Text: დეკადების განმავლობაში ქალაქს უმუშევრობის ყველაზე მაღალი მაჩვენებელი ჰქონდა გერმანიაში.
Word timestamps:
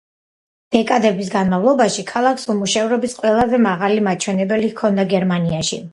დეკადების 0.75 1.27
განმავლობაში 1.33 2.05
ქალაქს 2.11 2.49
უმუშევრობის 2.53 3.15
ყველაზე 3.19 3.61
მაღალი 3.69 4.03
მაჩვენებელი 4.09 4.73
ჰქონდა 4.73 5.07
გერმანიაში. 5.17 5.85